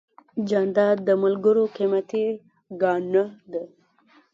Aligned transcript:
جانداد 0.49 0.97
د 1.07 1.09
ملګرو 1.23 1.63
قیمتي 1.75 2.25
ګاڼه 2.81 3.23
ده. 3.51 3.63